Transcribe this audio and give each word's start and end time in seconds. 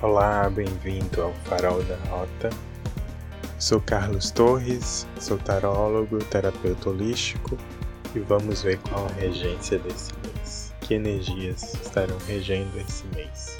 Olá, 0.00 0.48
bem-vindo 0.48 1.22
ao 1.22 1.32
Farol 1.44 1.82
da 1.84 1.96
Rota. 2.08 2.48
Sou 3.58 3.80
Carlos 3.82 4.30
Torres, 4.30 5.06
sou 5.20 5.36
tarólogo, 5.36 6.18
terapeuta 6.24 6.88
holístico 6.88 7.58
e 8.14 8.18
vamos 8.18 8.62
ver 8.62 8.78
qual 8.78 9.06
a 9.06 9.12
regência 9.12 9.78
desse 9.78 10.12
mês. 10.24 10.74
Que 10.80 10.94
energias 10.94 11.74
estarão 11.74 12.16
regendo 12.26 12.78
esse 12.80 13.04
mês? 13.14 13.58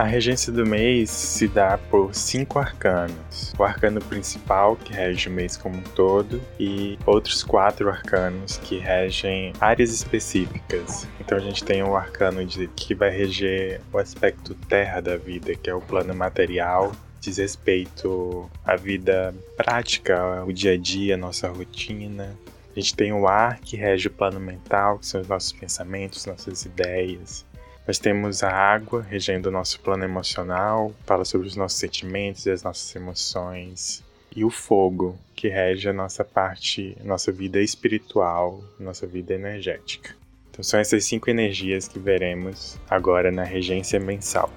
A 0.00 0.04
regência 0.04 0.50
do 0.50 0.64
mês 0.64 1.10
se 1.10 1.46
dá 1.46 1.76
por 1.76 2.14
cinco 2.14 2.58
arcanos: 2.58 3.52
o 3.58 3.62
arcano 3.62 4.00
principal, 4.00 4.74
que 4.74 4.94
rege 4.94 5.28
o 5.28 5.30
mês 5.30 5.58
como 5.58 5.76
um 5.76 5.82
todo, 5.82 6.40
e 6.58 6.98
outros 7.04 7.42
quatro 7.44 7.86
arcanos 7.90 8.56
que 8.56 8.78
regem 8.78 9.52
áreas 9.60 9.92
específicas. 9.92 11.06
Então 11.20 11.36
a 11.36 11.40
gente 11.42 11.62
tem 11.62 11.82
o 11.82 11.94
arcano 11.94 12.46
de, 12.46 12.66
que 12.68 12.94
vai 12.94 13.10
reger 13.10 13.82
o 13.92 13.98
aspecto 13.98 14.54
terra 14.54 15.02
da 15.02 15.18
vida, 15.18 15.54
que 15.54 15.68
é 15.68 15.74
o 15.74 15.82
plano 15.82 16.14
material, 16.14 16.92
diz 17.20 17.36
respeito 17.36 18.50
à 18.64 18.76
vida 18.76 19.34
prática, 19.54 20.42
o 20.46 20.52
dia 20.52 20.72
a 20.72 20.78
dia, 20.78 21.14
nossa 21.18 21.46
rotina. 21.46 22.34
A 22.74 22.80
gente 22.80 22.94
tem 22.94 23.12
o 23.12 23.28
ar, 23.28 23.60
que 23.60 23.76
rege 23.76 24.08
o 24.08 24.10
plano 24.10 24.40
mental, 24.40 24.98
que 24.98 25.06
são 25.06 25.20
os 25.20 25.28
nossos 25.28 25.52
pensamentos, 25.52 26.24
nossas 26.24 26.64
ideias. 26.64 27.44
Nós 27.86 27.98
temos 27.98 28.42
a 28.42 28.50
água, 28.50 29.02
regendo 29.02 29.48
o 29.48 29.52
nosso 29.52 29.80
plano 29.80 30.04
emocional, 30.04 30.92
fala 31.04 31.24
sobre 31.24 31.46
os 31.46 31.56
nossos 31.56 31.78
sentimentos 31.78 32.46
e 32.46 32.50
as 32.50 32.62
nossas 32.62 32.94
emoções. 32.94 34.04
E 34.34 34.44
o 34.44 34.50
fogo, 34.50 35.18
que 35.34 35.48
rege 35.48 35.88
a 35.88 35.92
nossa 35.92 36.24
parte, 36.24 36.96
nossa 37.02 37.32
vida 37.32 37.60
espiritual, 37.60 38.62
nossa 38.78 39.06
vida 39.06 39.34
energética. 39.34 40.14
Então 40.50 40.62
são 40.62 40.78
essas 40.78 41.04
cinco 41.04 41.30
energias 41.30 41.88
que 41.88 41.98
veremos 41.98 42.78
agora 42.88 43.32
na 43.32 43.42
regência 43.42 43.98
mensal. 43.98 44.52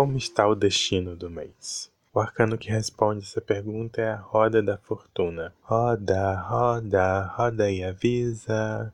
Como 0.00 0.16
está 0.16 0.48
o 0.48 0.54
destino 0.54 1.14
do 1.14 1.28
mês? 1.28 1.92
O 2.10 2.20
arcano 2.20 2.56
que 2.56 2.70
responde 2.70 3.22
essa 3.22 3.38
pergunta 3.38 4.00
é 4.00 4.08
a 4.08 4.16
roda 4.16 4.62
da 4.62 4.78
fortuna. 4.78 5.54
Roda, 5.60 6.40
roda, 6.40 7.26
roda 7.26 7.70
e 7.70 7.84
avisa. 7.84 8.90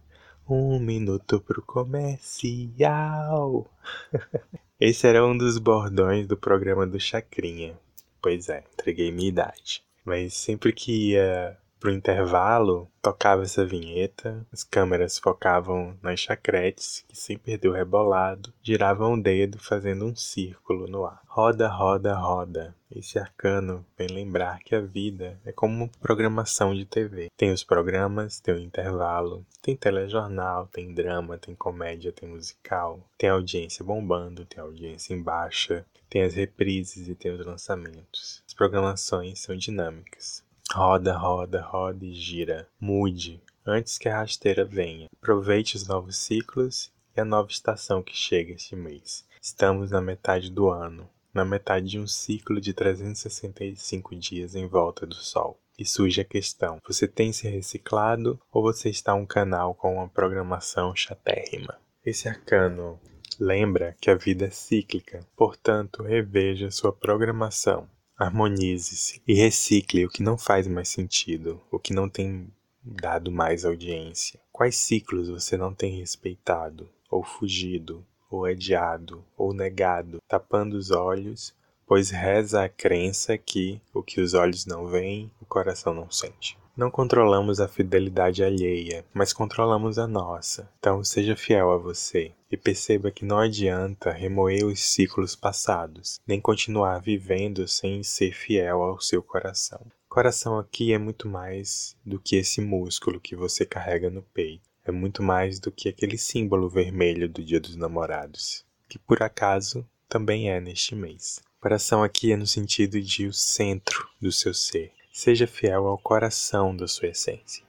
Um 0.50 0.80
minuto 0.80 1.40
pro 1.40 1.62
comercial. 1.62 3.70
Esse 4.80 5.06
era 5.06 5.24
um 5.24 5.38
dos 5.38 5.58
bordões 5.58 6.26
do 6.26 6.36
programa 6.36 6.84
do 6.84 6.98
Chacrinha. 6.98 7.78
Pois 8.20 8.48
é, 8.48 8.64
entreguei 8.74 9.12
minha 9.12 9.28
idade. 9.28 9.84
Mas 10.04 10.34
sempre 10.34 10.72
que 10.72 11.12
ia 11.12 11.56
Pro 11.78 11.92
intervalo, 11.92 12.90
tocava 13.02 13.42
essa 13.42 13.64
vinheta, 13.64 14.46
as 14.50 14.64
câmeras 14.64 15.18
focavam 15.18 15.96
nas 16.02 16.18
chacretes, 16.18 17.04
que 17.06 17.14
sem 17.14 17.36
perder 17.36 17.68
o 17.68 17.72
rebolado, 17.72 18.52
giravam 18.62 19.12
o 19.12 19.22
dedo 19.22 19.58
fazendo 19.58 20.06
um 20.06 20.16
círculo 20.16 20.88
no 20.88 21.04
ar. 21.04 21.20
Roda, 21.26 21.68
roda, 21.68 22.14
roda. 22.14 22.74
Esse 22.90 23.18
arcano 23.18 23.84
vem 23.98 24.08
lembrar 24.08 24.60
que 24.60 24.74
a 24.74 24.80
vida 24.80 25.38
é 25.44 25.52
como 25.52 25.84
uma 25.84 25.90
programação 26.00 26.74
de 26.74 26.86
TV. 26.86 27.28
Tem 27.36 27.52
os 27.52 27.62
programas, 27.62 28.40
tem 28.40 28.54
o 28.54 28.58
intervalo, 28.58 29.44
tem 29.60 29.76
telejornal, 29.76 30.66
tem 30.68 30.94
drama, 30.94 31.36
tem 31.36 31.54
comédia, 31.54 32.10
tem 32.10 32.28
musical, 32.28 33.06
tem 33.18 33.28
audiência 33.28 33.84
bombando, 33.84 34.46
tem 34.46 34.62
audiência 34.62 35.12
em 35.12 35.22
baixa, 35.22 35.84
tem 36.08 36.22
as 36.22 36.34
reprises 36.34 37.06
e 37.06 37.14
tem 37.14 37.32
os 37.32 37.44
lançamentos. 37.44 38.42
As 38.46 38.54
programações 38.54 39.40
são 39.40 39.54
dinâmicas. 39.54 40.45
Roda, 40.72 41.16
roda, 41.16 41.62
roda 41.62 42.04
e 42.04 42.12
gira. 42.12 42.68
Mude 42.78 43.40
antes 43.64 43.96
que 43.96 44.08
a 44.08 44.18
rasteira 44.18 44.64
venha. 44.64 45.08
Aproveite 45.16 45.76
os 45.76 45.86
novos 45.86 46.16
ciclos 46.16 46.92
e 47.16 47.20
a 47.20 47.24
nova 47.24 47.50
estação 47.50 48.02
que 48.02 48.16
chega 48.16 48.52
este 48.52 48.76
mês. 48.76 49.24
Estamos 49.40 49.90
na 49.90 50.00
metade 50.00 50.50
do 50.50 50.68
ano, 50.68 51.08
na 51.32 51.44
metade 51.44 51.86
de 51.86 51.98
um 51.98 52.06
ciclo 52.06 52.60
de 52.60 52.74
365 52.74 54.14
dias 54.16 54.54
em 54.54 54.66
volta 54.66 55.06
do 55.06 55.14
Sol. 55.14 55.58
E 55.78 55.84
surge 55.84 56.20
a 56.20 56.24
questão: 56.24 56.78
você 56.86 57.06
tem 57.06 57.32
se 57.32 57.48
reciclado 57.48 58.38
ou 58.52 58.62
você 58.62 58.90
está 58.90 59.14
um 59.14 59.24
canal 59.24 59.74
com 59.74 59.94
uma 59.94 60.08
programação 60.08 60.94
chatérrima? 60.94 61.78
Esse 62.04 62.28
arcano 62.28 63.00
lembra 63.38 63.96
que 64.00 64.10
a 64.10 64.14
vida 64.14 64.46
é 64.46 64.50
cíclica, 64.50 65.26
portanto, 65.36 66.02
reveja 66.02 66.70
sua 66.70 66.92
programação 66.92 67.88
Harmonize-se 68.18 69.22
e 69.26 69.34
recicle 69.34 70.06
o 70.06 70.08
que 70.08 70.22
não 70.22 70.38
faz 70.38 70.66
mais 70.66 70.88
sentido, 70.88 71.60
o 71.70 71.78
que 71.78 71.92
não 71.92 72.08
tem 72.08 72.48
dado 72.82 73.30
mais 73.30 73.64
audiência. 73.64 74.40
Quais 74.50 74.76
ciclos 74.76 75.28
você 75.28 75.56
não 75.56 75.74
tem 75.74 75.98
respeitado, 75.98 76.88
ou 77.10 77.22
fugido, 77.22 78.06
ou 78.30 78.44
adiado, 78.46 79.24
ou 79.36 79.52
negado, 79.52 80.18
tapando 80.26 80.76
os 80.76 80.90
olhos, 80.90 81.54
pois 81.86 82.10
reza 82.10 82.64
a 82.64 82.68
crença 82.68 83.36
que 83.36 83.80
o 83.92 84.02
que 84.02 84.20
os 84.20 84.34
olhos 84.34 84.64
não 84.64 84.86
veem, 84.86 85.30
o 85.40 85.44
coração 85.44 85.92
não 85.92 86.10
sente. 86.10 86.58
Não 86.76 86.90
controlamos 86.90 87.58
a 87.58 87.66
fidelidade 87.66 88.44
alheia, 88.44 89.02
mas 89.14 89.32
controlamos 89.32 89.98
a 89.98 90.06
nossa. 90.06 90.70
Então 90.78 91.02
seja 91.02 91.34
fiel 91.34 91.72
a 91.72 91.78
você 91.78 92.32
e 92.52 92.56
perceba 92.56 93.10
que 93.10 93.24
não 93.24 93.38
adianta 93.38 94.10
remoer 94.10 94.66
os 94.66 94.80
ciclos 94.80 95.34
passados, 95.34 96.20
nem 96.26 96.38
continuar 96.38 97.00
vivendo 97.00 97.66
sem 97.66 98.02
ser 98.02 98.34
fiel 98.34 98.82
ao 98.82 99.00
seu 99.00 99.22
coração. 99.22 99.80
Coração 100.06 100.58
aqui 100.58 100.92
é 100.92 100.98
muito 100.98 101.26
mais 101.26 101.96
do 102.04 102.20
que 102.20 102.36
esse 102.36 102.60
músculo 102.60 103.20
que 103.20 103.34
você 103.34 103.64
carrega 103.64 104.10
no 104.10 104.20
peito. 104.20 104.68
É 104.84 104.90
muito 104.92 105.22
mais 105.22 105.58
do 105.58 105.72
que 105.72 105.88
aquele 105.88 106.18
símbolo 106.18 106.68
vermelho 106.68 107.26
do 107.26 107.42
Dia 107.42 107.58
dos 107.58 107.74
Namorados, 107.74 108.66
que 108.86 108.98
por 108.98 109.22
acaso 109.22 109.88
também 110.10 110.50
é 110.50 110.60
neste 110.60 110.94
mês. 110.94 111.40
Coração 111.58 112.02
aqui 112.02 112.32
é 112.32 112.36
no 112.36 112.46
sentido 112.46 113.00
de 113.00 113.26
o 113.26 113.32
centro 113.32 114.06
do 114.20 114.30
seu 114.30 114.52
ser 114.52 114.92
Seja 115.18 115.46
fiel 115.46 115.86
ao 115.86 115.96
coração 115.96 116.76
da 116.76 116.86
sua 116.86 117.08
essência. 117.08 117.64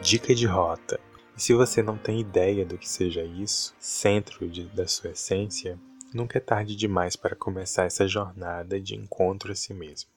Dica 0.00 0.32
de 0.32 0.46
rota. 0.46 1.00
E 1.36 1.42
se 1.42 1.52
você 1.52 1.82
não 1.82 1.98
tem 1.98 2.20
ideia 2.20 2.64
do 2.64 2.78
que 2.78 2.88
seja 2.88 3.24
isso, 3.24 3.74
centro 3.80 4.48
de, 4.48 4.66
da 4.66 4.86
sua 4.86 5.10
essência, 5.10 5.76
nunca 6.14 6.38
é 6.38 6.40
tarde 6.40 6.76
demais 6.76 7.16
para 7.16 7.34
começar 7.34 7.82
essa 7.82 8.06
jornada 8.06 8.80
de 8.80 8.94
encontro 8.94 9.50
a 9.50 9.56
si 9.56 9.74
mesmo. 9.74 10.08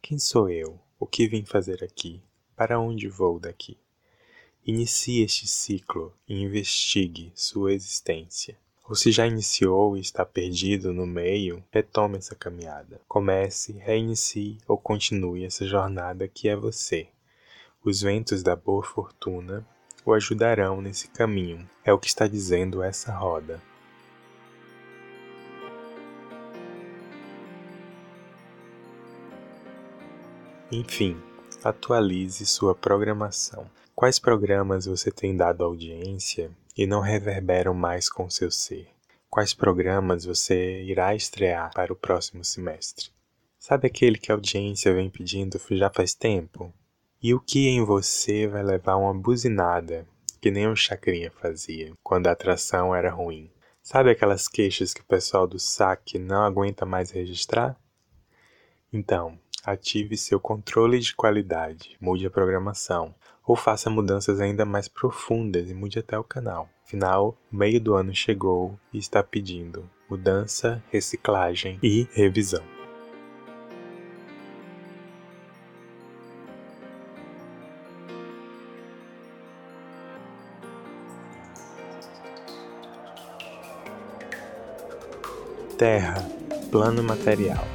Quem 0.00 0.16
sou 0.16 0.48
eu? 0.48 0.78
O 0.96 1.08
que 1.08 1.26
vim 1.26 1.44
fazer 1.44 1.82
aqui? 1.82 2.22
Para 2.54 2.78
onde 2.78 3.08
vou 3.08 3.40
daqui? 3.40 3.76
Inicie 4.66 5.22
este 5.22 5.46
ciclo 5.46 6.12
e 6.28 6.40
investigue 6.42 7.32
sua 7.34 7.72
existência. 7.72 8.56
Ou 8.88 8.94
se 8.94 9.12
já 9.12 9.26
iniciou 9.26 9.96
e 9.96 10.00
está 10.00 10.24
perdido 10.24 10.92
no 10.92 11.06
meio, 11.06 11.62
retome 11.70 12.18
essa 12.18 12.34
caminhada. 12.34 13.00
Comece, 13.06 13.72
reinicie 13.72 14.58
ou 14.66 14.76
continue 14.76 15.44
essa 15.44 15.66
jornada 15.66 16.28
que 16.28 16.48
é 16.48 16.56
você. 16.56 17.08
Os 17.84 18.00
ventos 18.00 18.42
da 18.42 18.56
boa 18.56 18.82
fortuna 18.82 19.66
o 20.04 20.12
ajudarão 20.12 20.82
nesse 20.82 21.08
caminho, 21.08 21.68
é 21.82 21.92
o 21.92 21.98
que 21.98 22.08
está 22.08 22.26
dizendo 22.26 22.82
essa 22.82 23.12
roda. 23.14 23.60
Enfim, 30.70 31.16
atualize 31.62 32.44
sua 32.44 32.74
programação. 32.74 33.66
Quais 33.96 34.18
programas 34.18 34.86
você 34.86 35.08
tem 35.08 35.36
dado 35.36 35.62
audiência 35.62 36.50
e 36.76 36.84
não 36.84 37.00
reverberam 37.00 37.72
mais 37.72 38.08
com 38.08 38.28
seu 38.28 38.50
ser? 38.50 38.88
Quais 39.30 39.54
programas 39.54 40.24
você 40.24 40.82
irá 40.82 41.14
estrear 41.14 41.70
para 41.72 41.92
o 41.92 41.96
próximo 41.96 42.44
semestre? 42.44 43.10
Sabe 43.56 43.86
aquele 43.86 44.18
que 44.18 44.32
a 44.32 44.34
audiência 44.34 44.92
vem 44.92 45.08
pedindo 45.08 45.60
já 45.70 45.88
faz 45.88 46.12
tempo? 46.12 46.74
E 47.22 47.32
o 47.32 47.38
que 47.40 47.68
em 47.68 47.84
você 47.84 48.48
vai 48.48 48.64
levar 48.64 48.96
uma 48.96 49.14
buzinada, 49.14 50.04
que 50.40 50.50
nem 50.50 50.66
o 50.66 50.74
Chacrinha 50.74 51.30
fazia, 51.30 51.92
quando 52.02 52.26
a 52.26 52.32
atração 52.32 52.92
era 52.92 53.12
ruim? 53.12 53.48
Sabe 53.80 54.10
aquelas 54.10 54.48
queixas 54.48 54.92
que 54.92 55.02
o 55.02 55.06
pessoal 55.06 55.46
do 55.46 55.60
saque 55.60 56.18
não 56.18 56.42
aguenta 56.42 56.84
mais 56.84 57.12
registrar? 57.12 57.78
Então, 58.92 59.38
ative 59.64 60.16
seu 60.16 60.38
controle 60.38 60.98
de 60.98 61.14
qualidade, 61.14 61.96
mude 62.00 62.26
a 62.26 62.30
programação, 62.30 63.14
ou 63.46 63.56
faça 63.56 63.90
mudanças 63.90 64.40
ainda 64.40 64.64
mais 64.64 64.88
profundas 64.88 65.70
e 65.70 65.74
mude 65.74 65.98
até 65.98 66.18
o 66.18 66.24
canal. 66.24 66.68
Afinal, 66.84 67.36
o 67.52 67.56
meio 67.56 67.80
do 67.80 67.94
ano 67.94 68.14
chegou 68.14 68.78
e 68.92 68.98
está 68.98 69.22
pedindo 69.22 69.88
mudança, 70.08 70.82
reciclagem 70.90 71.78
e 71.82 72.06
revisão. 72.12 72.62
Terra, 85.76 86.14
plano 86.70 87.02
material, 87.02 87.66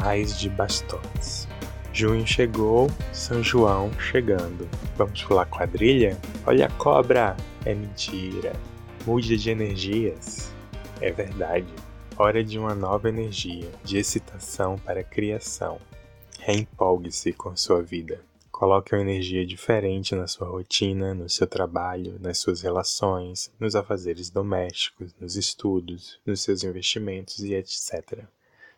raiz 0.00 0.38
de 0.38 0.48
bastões. 0.48 1.48
Junho 1.92 2.26
chegou, 2.26 2.88
São 3.12 3.42
João 3.42 3.92
chegando. 3.98 4.68
Vamos 4.96 5.22
pular 5.22 5.46
quadrilha? 5.46 6.16
Olha 6.46 6.66
a 6.66 6.70
cobra! 6.70 7.36
É 7.64 7.74
mentira. 7.74 8.52
Mude 9.04 9.36
de 9.36 9.50
energias. 9.50 10.52
É 11.00 11.10
verdade. 11.10 11.72
Hora 12.16 12.44
de 12.44 12.58
uma 12.58 12.74
nova 12.74 13.08
energia, 13.08 13.70
de 13.84 13.98
excitação 13.98 14.78
para 14.78 15.02
criação. 15.02 15.78
Reempolgue-se 16.38 17.32
com 17.32 17.56
sua 17.56 17.82
vida. 17.82 18.22
Coloque 18.50 18.94
uma 18.94 19.00
energia 19.00 19.44
diferente 19.46 20.14
na 20.14 20.26
sua 20.26 20.48
rotina, 20.48 21.14
no 21.14 21.28
seu 21.28 21.46
trabalho, 21.46 22.18
nas 22.20 22.38
suas 22.38 22.60
relações, 22.60 23.50
nos 23.58 23.74
afazeres 23.74 24.28
domésticos, 24.28 25.14
nos 25.18 25.34
estudos, 25.34 26.20
nos 26.26 26.42
seus 26.42 26.62
investimentos 26.62 27.40
e 27.40 27.54
etc. 27.54 28.24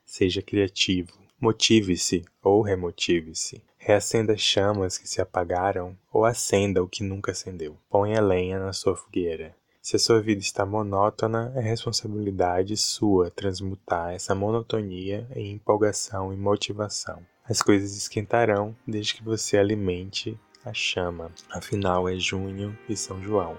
Seja 0.04 0.42
criativo. 0.42 1.12
Motive-se 1.40 2.22
ou 2.42 2.62
remotive-se. 2.62 3.62
Reacenda 3.76 4.36
chamas 4.36 4.96
que 4.96 5.08
se 5.08 5.20
apagaram 5.20 5.98
ou 6.12 6.24
acenda 6.24 6.82
o 6.82 6.88
que 6.88 7.02
nunca 7.02 7.32
acendeu. 7.32 7.76
Ponha 7.90 8.20
lenha 8.20 8.58
na 8.58 8.72
sua 8.72 8.94
fogueira. 8.94 9.56
Se 9.80 9.96
a 9.96 9.98
sua 9.98 10.20
vida 10.20 10.40
está 10.40 10.64
monótona, 10.64 11.52
é 11.56 11.60
responsabilidade 11.60 12.76
sua 12.76 13.28
transmutar 13.32 14.12
essa 14.12 14.32
monotonia 14.32 15.26
em 15.34 15.50
empolgação 15.50 16.32
e 16.32 16.36
motivação. 16.36 17.26
As 17.44 17.60
coisas 17.60 17.96
esquentarão 17.96 18.76
desde 18.86 19.14
que 19.16 19.24
você 19.24 19.58
alimente 19.58 20.38
a 20.64 20.72
chama. 20.72 21.32
Afinal, 21.50 22.08
é 22.08 22.14
junho 22.14 22.78
e 22.88 22.96
São 22.96 23.20
João. 23.20 23.56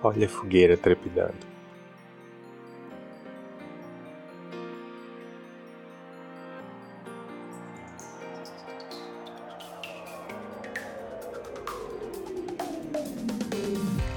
Olha 0.00 0.26
a 0.26 0.30
fogueira 0.30 0.76
trepidando. 0.76 1.55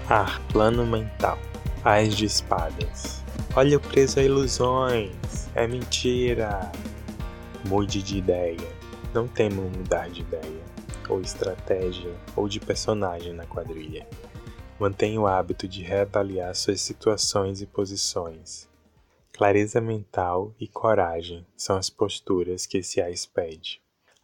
Ar, 0.10 0.42
plano 0.48 0.88
mental. 0.88 1.38
Ais 1.86 2.18
de 2.18 2.26
espadas. 2.26 3.24
Olha 3.56 3.78
o 3.78 3.80
preso 3.80 4.20
a 4.20 4.24
ilusões. 4.24 5.48
É 5.54 5.68
mentira. 5.68 6.72
Mude 7.68 8.02
de 8.02 8.18
ideia. 8.18 8.68
Não 9.14 9.28
temo 9.28 9.62
mudar 9.70 10.10
de 10.10 10.22
ideia, 10.22 10.64
ou 11.08 11.22
estratégia, 11.22 12.12
ou 12.36 12.50
de 12.50 12.60
personagem 12.60 13.34
na 13.34 13.46
quadrilha. 13.46 14.08
Mantenha 14.80 15.22
o 15.22 15.28
hábito 15.28 15.68
de 15.68 15.84
reavaliar 15.84 16.56
suas 16.56 16.82
situações 16.82 17.62
e 17.62 17.68
posições. 17.68 18.68
Clareza 19.32 19.80
mental 19.80 20.56
e 20.60 20.68
coragem 20.68 21.46
são 21.56 21.78
as 21.78 21.88
posturas 21.88 22.66
que 22.66 22.80
esse 22.80 23.00
AIS 23.00 23.28
pede. 23.28 23.80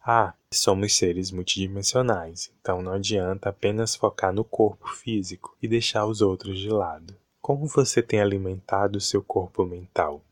Ah, 0.08 0.34
somos 0.52 0.96
seres 0.96 1.32
multidimensionais, 1.32 2.52
então 2.60 2.80
não 2.80 2.92
adianta 2.92 3.48
apenas 3.48 3.96
focar 3.96 4.32
no 4.32 4.44
corpo 4.44 4.86
físico 4.88 5.56
e 5.60 5.66
deixar 5.66 6.06
os 6.06 6.22
outros 6.22 6.60
de 6.60 6.68
lado. 6.68 7.16
Como 7.42 7.66
você 7.66 8.00
tem 8.00 8.20
alimentado 8.20 9.00
seu 9.00 9.20
corpo 9.20 9.64
mental? 9.64 10.22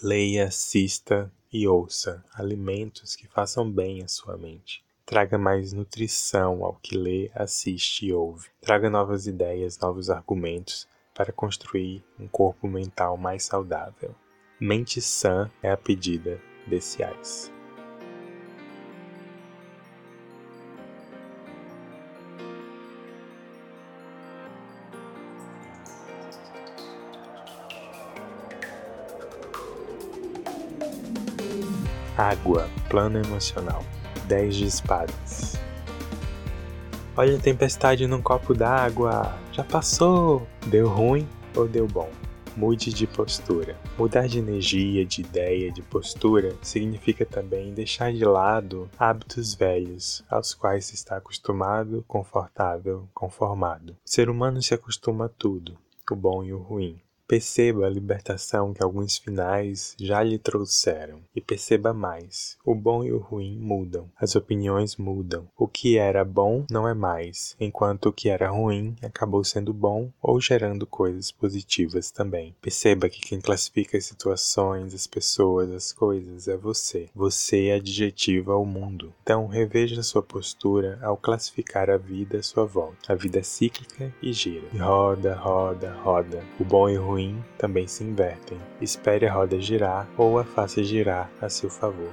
Leia, 0.00 0.46
assista, 0.46 1.32
e 1.52 1.68
ouça 1.68 2.24
alimentos 2.34 3.14
que 3.14 3.28
façam 3.28 3.70
bem 3.70 4.02
à 4.02 4.08
sua 4.08 4.36
mente. 4.36 4.84
Traga 5.06 5.38
mais 5.38 5.72
nutrição 5.72 6.64
ao 6.64 6.74
que 6.82 6.96
lê, 6.96 7.30
assiste 7.34 8.06
e 8.06 8.12
ouve. 8.12 8.48
Traga 8.60 8.90
novas 8.90 9.28
ideias, 9.28 9.78
novos 9.78 10.10
argumentos 10.10 10.88
para 11.14 11.32
construir 11.32 12.04
um 12.18 12.26
corpo 12.26 12.66
mental 12.66 13.16
mais 13.16 13.44
saudável. 13.44 14.14
Mente 14.60 15.00
sã 15.00 15.48
é 15.62 15.70
a 15.70 15.76
pedida 15.76 16.40
desse 16.66 17.04
AIS. 17.04 17.53
Água, 32.16 32.68
plano 32.88 33.18
emocional. 33.18 33.84
10 34.28 34.54
de 34.54 34.66
espadas. 34.66 35.54
Olha 37.16 37.36
a 37.36 37.40
tempestade 37.40 38.06
num 38.06 38.22
copo 38.22 38.54
d'água. 38.54 39.36
Já 39.52 39.64
passou. 39.64 40.46
Deu 40.66 40.88
ruim 40.88 41.28
ou 41.56 41.66
deu 41.66 41.86
bom? 41.86 42.08
Mude 42.56 42.92
de 42.92 43.06
postura. 43.06 43.76
Mudar 43.98 44.28
de 44.28 44.38
energia, 44.38 45.04
de 45.04 45.22
ideia, 45.22 45.72
de 45.72 45.82
postura 45.82 46.56
significa 46.62 47.26
também 47.26 47.74
deixar 47.74 48.12
de 48.12 48.24
lado 48.24 48.88
hábitos 48.96 49.54
velhos 49.54 50.24
aos 50.30 50.54
quais 50.54 50.84
se 50.84 50.94
está 50.94 51.16
acostumado, 51.16 52.04
confortável, 52.06 53.08
conformado. 53.12 53.94
O 53.94 53.96
ser 54.08 54.30
humano 54.30 54.62
se 54.62 54.72
acostuma 54.72 55.26
a 55.26 55.28
tudo, 55.28 55.76
o 56.10 56.14
bom 56.14 56.44
e 56.44 56.52
o 56.52 56.58
ruim. 56.58 57.03
Perceba 57.26 57.86
a 57.86 57.90
libertação 57.90 58.74
que 58.74 58.82
alguns 58.82 59.16
finais 59.16 59.96
já 59.98 60.22
lhe 60.22 60.38
trouxeram, 60.38 61.20
e 61.34 61.40
perceba 61.40 61.94
mais: 61.94 62.58
o 62.62 62.74
bom 62.74 63.02
e 63.02 63.12
o 63.12 63.18
ruim 63.18 63.58
mudam, 63.58 64.10
as 64.14 64.36
opiniões 64.36 64.96
mudam. 64.96 65.48
O 65.56 65.66
que 65.66 65.96
era 65.96 66.22
bom 66.22 66.66
não 66.70 66.86
é 66.86 66.92
mais, 66.92 67.56
enquanto 67.58 68.10
o 68.10 68.12
que 68.12 68.28
era 68.28 68.50
ruim 68.50 68.94
acabou 69.02 69.42
sendo 69.42 69.72
bom 69.72 70.12
ou 70.20 70.38
gerando 70.38 70.86
coisas 70.86 71.32
positivas 71.32 72.10
também. 72.10 72.54
Perceba 72.60 73.08
que 73.08 73.22
quem 73.22 73.40
classifica 73.40 73.96
as 73.96 74.04
situações, 74.04 74.92
as 74.92 75.06
pessoas, 75.06 75.70
as 75.70 75.94
coisas 75.94 76.46
é 76.46 76.58
você. 76.58 77.08
Você 77.14 77.72
adjetiva 77.74 78.52
ao 78.52 78.66
mundo. 78.66 79.14
Então 79.22 79.46
reveja 79.46 80.02
sua 80.02 80.22
postura 80.22 80.98
ao 81.02 81.16
classificar 81.16 81.88
a 81.88 81.96
vida 81.96 82.38
à 82.38 82.42
sua 82.42 82.66
volta. 82.66 83.12
A 83.12 83.14
vida 83.14 83.38
é 83.38 83.42
cíclica 83.42 84.12
e 84.20 84.30
gira. 84.32 84.66
E 84.74 84.76
roda, 84.76 85.34
roda, 85.34 85.94
roda. 86.02 86.44
O 86.60 86.64
bom 86.64 86.88
e 86.90 86.98
o 86.98 87.04
ruim 87.04 87.13
ruim 87.14 87.44
também 87.56 87.86
se 87.86 88.02
invertem. 88.02 88.58
Espere 88.80 89.26
a 89.26 89.32
roda 89.32 89.60
girar 89.60 90.08
ou 90.18 90.36
a 90.36 90.44
faça 90.44 90.82
girar 90.82 91.30
a 91.40 91.48
seu 91.48 91.70
favor. 91.70 92.10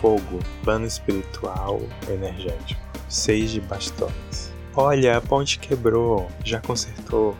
Fogo, 0.00 0.38
plano 0.62 0.86
espiritual 0.86 1.80
energético. 2.08 2.80
Seis 3.08 3.50
de 3.50 3.60
bastões. 3.60 4.52
Olha, 4.76 5.16
a 5.16 5.20
ponte 5.20 5.58
quebrou, 5.58 6.30
já 6.44 6.60
consertou. 6.60 7.36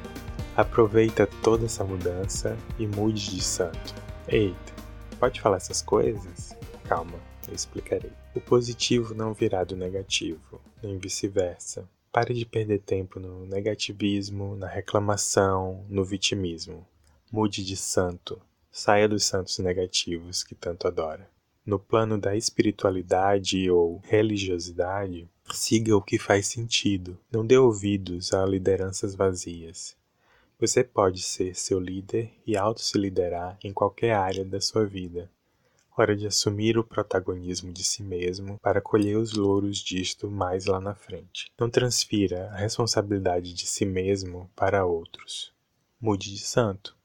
Aproveita 0.57 1.29
toda 1.41 1.67
essa 1.67 1.85
mudança 1.85 2.57
e 2.81 2.87
mude 2.89 3.31
de 3.31 3.41
santo. 3.41 3.95
Eita, 4.27 4.73
pode 5.21 5.41
falar 5.41 5.59
essas 5.59 5.81
coisas? 5.81 6.48
Calma, 6.89 7.21
eu 7.47 7.55
explicarei. 7.55 8.11
O 8.35 8.41
positivo 8.41 9.15
não 9.15 9.35
virá 9.35 9.63
do 9.63 9.77
negativo, 9.77 10.59
nem 10.83 10.97
vice-versa. 10.97 11.87
Pare 12.11 12.33
de 12.33 12.47
perder 12.47 12.79
tempo 12.79 13.21
no 13.21 13.45
negativismo, 13.45 14.57
na 14.57 14.67
reclamação, 14.67 15.85
no 15.87 16.03
vitimismo. 16.03 16.87
Mude 17.31 17.63
de 17.63 17.77
santo. 17.77 18.41
Saia 18.73 19.07
dos 19.07 19.27
santos 19.27 19.59
negativos 19.59 20.43
que 20.43 20.55
tanto 20.55 20.89
adora. 20.89 21.29
No 21.65 21.79
plano 21.79 22.17
da 22.17 22.35
espiritualidade 22.35 23.71
ou 23.71 24.01
religiosidade, 24.05 25.29
siga 25.53 25.95
o 25.95 26.01
que 26.01 26.19
faz 26.19 26.47
sentido. 26.47 27.19
Não 27.31 27.47
dê 27.47 27.59
ouvidos 27.59 28.33
a 28.33 28.47
lideranças 28.47 29.15
vazias. 29.15 29.95
Você 30.59 30.83
pode 30.83 31.21
ser 31.21 31.55
seu 31.55 31.79
líder 31.79 32.33
e 32.47 32.57
auto-se 32.57 32.97
liderar 32.97 33.59
em 33.63 33.75
qualquer 33.75 34.15
área 34.15 34.43
da 34.43 34.59
sua 34.59 34.87
vida. 34.87 35.31
Hora 36.01 36.15
de 36.15 36.29
assumir 36.29 36.79
o 36.79 36.85
protagonismo 36.85 37.73
de 37.73 37.83
si 37.83 38.05
mesmo 38.05 38.57
para 38.63 38.81
colher 38.81 39.17
os 39.17 39.33
louros 39.33 39.79
disto 39.79 40.31
mais 40.31 40.65
lá 40.65 40.81
na 40.81 40.95
frente. 40.95 41.51
Não 41.59 41.69
transfira 41.69 42.49
a 42.53 42.57
responsabilidade 42.57 43.53
de 43.53 43.67
si 43.67 43.85
mesmo 43.85 44.49
para 44.55 44.87
outros. 44.87 45.53
Mude 46.01 46.31
de 46.31 46.39
santo. 46.39 46.97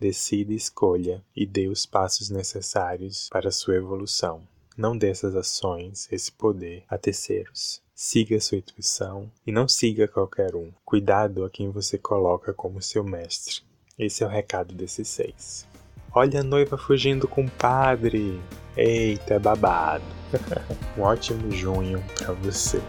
Decida, 0.00 0.52
escolha 0.52 1.24
e 1.36 1.46
dê 1.46 1.68
os 1.68 1.86
passos 1.86 2.28
necessários 2.28 3.28
para 3.30 3.52
sua 3.52 3.76
evolução. 3.76 4.42
Não 4.76 4.98
dê 4.98 5.10
essas 5.10 5.36
ações, 5.36 6.08
esse 6.10 6.32
poder 6.32 6.82
a 6.88 6.98
terceiros. 6.98 7.80
Siga 7.94 8.40
sua 8.40 8.58
intuição 8.58 9.30
e 9.46 9.52
não 9.52 9.68
siga 9.68 10.08
qualquer 10.08 10.56
um. 10.56 10.72
Cuidado 10.84 11.44
a 11.44 11.50
quem 11.50 11.70
você 11.70 11.96
coloca 11.96 12.52
como 12.52 12.82
seu 12.82 13.04
mestre. 13.04 13.62
Esse 13.96 14.24
é 14.24 14.26
o 14.26 14.28
recado 14.28 14.74
desses 14.74 15.06
seis. 15.06 15.72
Olha 16.14 16.40
a 16.40 16.44
noiva 16.44 16.78
fugindo 16.78 17.26
com 17.26 17.44
o 17.44 17.50
padre. 17.50 18.40
Eita, 18.76 19.38
babado. 19.38 20.04
um 20.96 21.02
ótimo 21.02 21.50
junho 21.50 22.02
para 22.16 22.32
você. 22.34 22.80